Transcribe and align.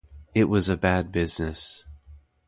It 0.33 0.45
was 0.45 0.67
a 0.67 0.75
bad 0.75 1.11
business. 1.11 1.85